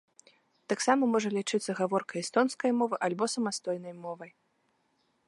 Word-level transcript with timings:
Таксама 0.71 1.09
можа 1.11 1.29
лічыцца 1.37 1.75
гаворкай 1.81 2.19
эстонскай 2.25 2.71
мовы 2.79 2.95
альбо 3.09 3.25
самастойнай 3.35 3.93
мовай. 4.07 4.31